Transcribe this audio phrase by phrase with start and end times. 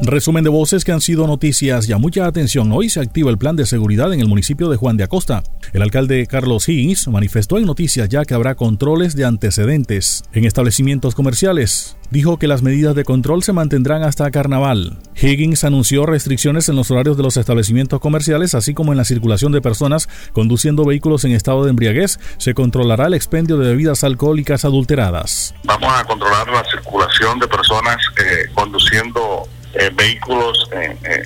[0.00, 1.88] Resumen de voces que han sido noticias.
[1.88, 2.70] Ya mucha atención.
[2.72, 5.42] Hoy se activa el plan de seguridad en el municipio de Juan de Acosta.
[5.72, 11.16] El alcalde Carlos Higgins manifestó en noticias ya que habrá controles de antecedentes en establecimientos
[11.16, 11.96] comerciales.
[12.10, 14.98] Dijo que las medidas de control se mantendrán hasta carnaval.
[15.20, 19.52] Higgins anunció restricciones en los horarios de los establecimientos comerciales, así como en la circulación
[19.52, 22.18] de personas conduciendo vehículos en estado de embriaguez.
[22.38, 25.54] Se controlará el expendio de bebidas alcohólicas adulteradas.
[25.64, 31.22] Vamos a controlar la circulación de personas eh, conduciendo eh, vehículos eh, eh,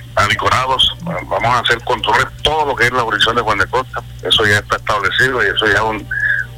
[1.03, 4.01] Vamos a hacer controles todo lo que es la jurisdicción de Juan de Costa.
[4.21, 6.03] Eso ya está establecido y eso ya es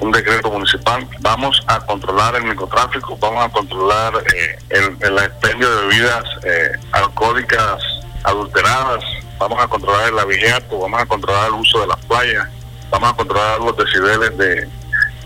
[0.02, 1.08] un, decreto municipal.
[1.22, 6.24] Vamos a controlar el microtráfico, vamos a controlar eh, el, el, expendio de bebidas
[6.92, 7.82] alcohólicas
[8.24, 9.04] adulteradas,
[9.40, 12.48] vamos a controlar el abigeato, vamos a controlar el uso de las playas,
[12.90, 14.70] vamos a controlar los decibeles de,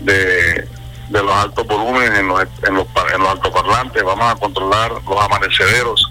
[0.00, 0.68] de,
[1.08, 5.20] de los altos volúmenes en los, en los, en los altoparlantes, vamos a controlar los
[5.20, 6.09] amanecederos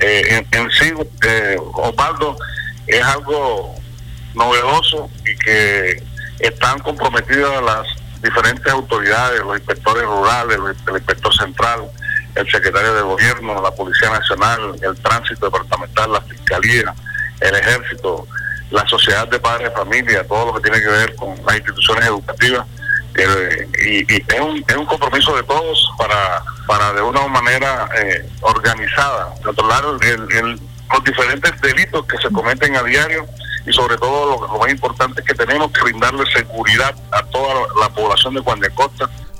[0.00, 0.92] eh, en, sí,
[1.26, 2.36] eh, Osvaldo,
[2.86, 3.74] es algo
[4.34, 6.02] novedoso y que
[6.40, 7.86] están comprometidas las
[8.22, 11.90] diferentes autoridades, los inspectores rurales, el inspector central,
[12.34, 16.94] el secretario de gobierno, la Policía Nacional, el tránsito departamental, la Fiscalía,
[17.40, 18.26] el Ejército,
[18.70, 22.06] la sociedad de padres de familia, todo lo que tiene que ver con las instituciones
[22.06, 22.66] educativas.
[23.16, 29.34] Y, es, un, es un compromiso de todos para para de una manera eh, organizada
[29.42, 33.26] controlar los diferentes delitos que se cometen a diario
[33.66, 37.88] y sobre todo lo, más importante es que tenemos que brindarle seguridad a toda la
[37.88, 38.60] población de Juan.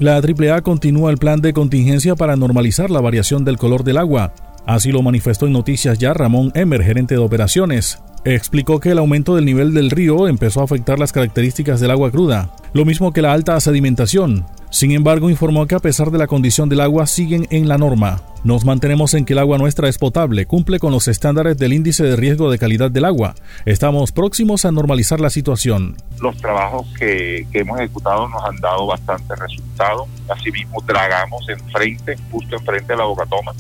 [0.00, 4.34] La AAA continúa el plan de contingencia para normalizar la variación del color del agua.
[4.66, 8.00] Así lo manifestó en Noticias Ya Ramón Emer, gerente de operaciones.
[8.24, 12.10] Explicó que el aumento del nivel del río empezó a afectar las características del agua
[12.10, 16.28] cruda, lo mismo que la alta sedimentación, sin embargo, informó que a pesar de la
[16.28, 18.22] condición del agua siguen en la norma.
[18.44, 22.04] Nos mantenemos en que el agua nuestra es potable, cumple con los estándares del índice
[22.04, 23.34] de riesgo de calidad del agua.
[23.66, 25.96] Estamos próximos a normalizar la situación.
[26.22, 30.06] Los trabajos que, hemos ejecutado nos han dado bastante resultado.
[30.28, 33.52] Asimismo, tragamos enfrente, justo enfrente de la Bocatoma,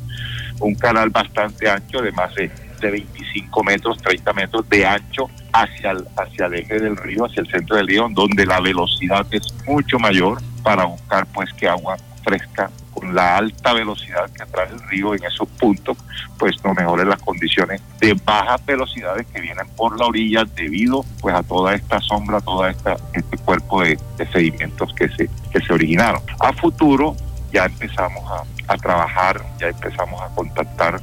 [0.60, 2.48] un canal bastante ancho de más de,
[2.80, 7.42] de 25 metros, 30 metros de ancho hacia el, hacia el eje del río, hacia
[7.42, 11.96] el centro del río, donde la velocidad es mucho mayor para buscar pues que agua
[12.22, 15.96] fresca con la alta velocidad que trae el río en esos puntos,
[16.38, 21.34] pues no mejore las condiciones de bajas velocidades que vienen por la orilla debido pues
[21.34, 23.98] a toda esta sombra, toda esta este cuerpo de,
[24.32, 26.20] sedimentos que se que se originaron.
[26.40, 27.16] A futuro
[27.52, 28.22] ya empezamos
[28.68, 31.00] a, trabajar, ya empezamos a contactar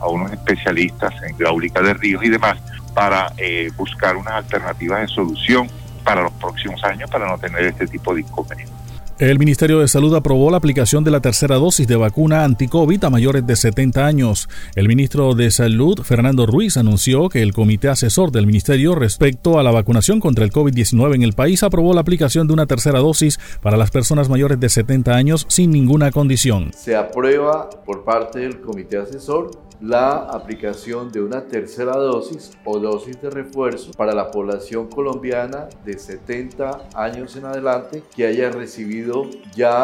[0.00, 2.56] a unos especialistas en hidráulica de ríos y demás
[2.94, 5.68] para eh, buscar unas alternativas de solución
[6.04, 8.79] para los próximos años para no tener este tipo de inconvenientes.
[9.20, 13.10] El Ministerio de Salud aprobó la aplicación de la tercera dosis de vacuna anti-COVID a
[13.10, 14.48] mayores de 70 años.
[14.74, 19.62] El ministro de Salud, Fernando Ruiz, anunció que el comité asesor del ministerio respecto a
[19.62, 23.38] la vacunación contra el COVID-19 en el país aprobó la aplicación de una tercera dosis
[23.60, 26.72] para las personas mayores de 70 años sin ninguna condición.
[26.74, 29.50] Se aprueba por parte del comité asesor
[29.80, 35.98] la aplicación de una tercera dosis o dosis de refuerzo para la población colombiana de
[35.98, 39.09] 70 años en adelante que haya recibido
[39.56, 39.74] ya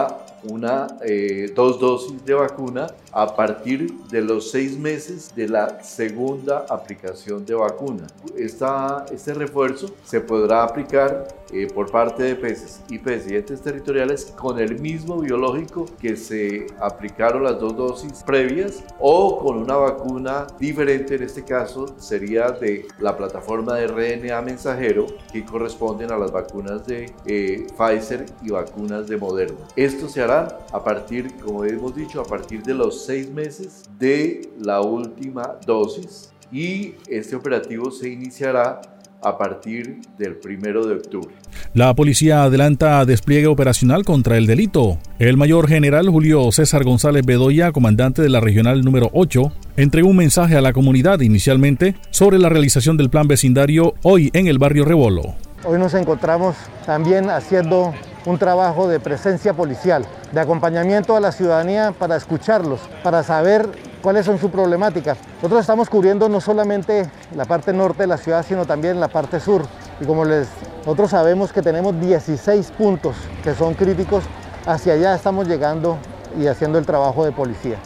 [0.50, 6.66] una, eh, dos dosis de vacuna a partir de los seis meses de la segunda
[6.68, 8.06] aplicación de vacuna.
[8.36, 14.58] Esta, este refuerzo se podrá aplicar eh, por parte de peces y presidentes territoriales con
[14.58, 21.14] el mismo biológico que se aplicaron las dos dosis previas o con una vacuna diferente,
[21.14, 26.86] en este caso sería de la plataforma de RNA mensajero que corresponden a las vacunas
[26.86, 29.58] de eh, Pfizer y vacunas de Moderna.
[29.76, 34.50] Esto se hará a partir, como hemos dicho, a partir de los seis meses de
[34.58, 38.80] la última dosis y este operativo se iniciará
[39.22, 41.34] a partir del primero de octubre.
[41.74, 44.98] La policía adelanta despliegue operacional contra el delito.
[45.18, 50.16] El mayor general Julio César González Bedoya, comandante de la regional número 8, entregó un
[50.16, 54.84] mensaje a la comunidad inicialmente sobre la realización del plan vecindario hoy en el barrio
[54.84, 55.34] Rebolo.
[55.64, 56.54] Hoy nos encontramos
[56.84, 57.94] también haciendo
[58.26, 63.68] un trabajo de presencia policial, de acompañamiento a la ciudadanía para escucharlos, para saber
[64.02, 65.16] cuáles son sus problemáticas.
[65.36, 69.38] Nosotros estamos cubriendo no solamente la parte norte de la ciudad, sino también la parte
[69.38, 69.62] sur.
[70.00, 70.48] Y como les,
[70.80, 74.24] nosotros sabemos que tenemos 16 puntos que son críticos,
[74.66, 75.96] hacia allá estamos llegando
[76.36, 77.76] y haciendo el trabajo de policía.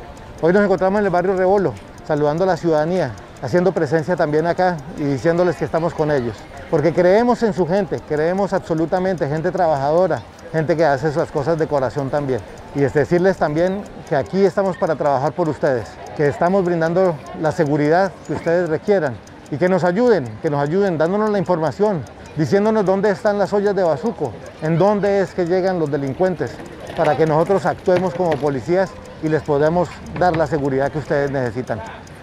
[0.41, 1.75] Hoy nos encontramos en el barrio Rebolo,
[2.09, 6.35] saludando a la ciudadanía, haciendo presencia también acá y diciéndoles que estamos con ellos
[6.71, 10.23] porque creemos en su gente, creemos absolutamente, gente trabajadora,
[10.53, 12.41] gente que hace esas cosas de corazón también.
[12.75, 17.51] Y es decirles también que aquí estamos para trabajar por ustedes, que estamos brindando la
[17.51, 19.17] seguridad que ustedes requieran
[19.51, 22.03] y que nos ayuden, que nos ayuden dándonos la información,
[22.37, 24.33] diciéndonos dónde están las ollas de bazuco,
[24.63, 26.53] en dónde es que llegan los delincuentes,
[26.97, 28.91] para que nosotros actuemos como policías
[29.25, 29.89] y les podamos
[30.19, 31.81] dar la seguridad que ustedes necesitan.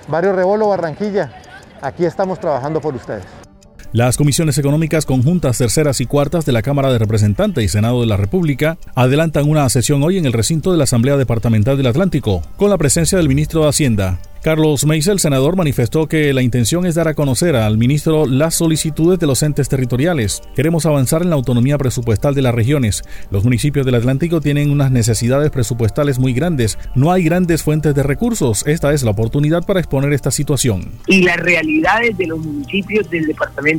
[0.08, 1.32] Barrio Rebolo, Barranquilla,
[1.82, 3.47] aquí estamos trabajando por ustedes.
[3.94, 8.08] Las comisiones económicas conjuntas terceras y cuartas de la Cámara de Representantes y Senado de
[8.08, 12.42] la República adelantan una sesión hoy en el recinto de la Asamblea Departamental del Atlántico,
[12.58, 16.86] con la presencia del ministro de Hacienda, Carlos Meis, el senador, manifestó que la intención
[16.86, 20.42] es dar a conocer al ministro las solicitudes de los entes territoriales.
[20.56, 23.04] Queremos avanzar en la autonomía presupuestal de las regiones.
[23.30, 26.80] Los municipios del Atlántico tienen unas necesidades presupuestales muy grandes.
[26.96, 28.66] No hay grandes fuentes de recursos.
[28.66, 30.94] Esta es la oportunidad para exponer esta situación.
[31.08, 33.77] Y las realidades de los municipios del departamento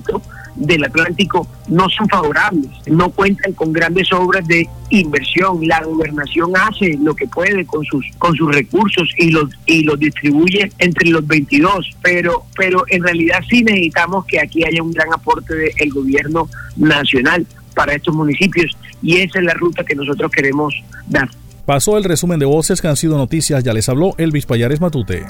[0.58, 5.60] del Atlántico no son favorables, no cuentan con grandes obras de inversión.
[5.66, 9.98] La gobernación hace lo que puede con sus con sus recursos y los y los
[9.98, 15.12] distribuye entre los 22, pero pero en realidad sí necesitamos que aquí haya un gran
[15.12, 20.74] aporte del gobierno nacional para estos municipios y esa es la ruta que nosotros queremos
[21.06, 21.28] dar.
[21.64, 25.26] Pasó el resumen de voces que han sido noticias, ya les habló Elvis Payares Matute.